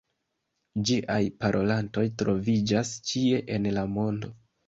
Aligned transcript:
Ĝiaj 0.89 1.17
parolantoj 1.43 2.05
troviĝas 2.23 2.93
ĉie 3.11 3.45
en 3.59 3.71
la 3.79 3.87
mondo. 3.99 4.35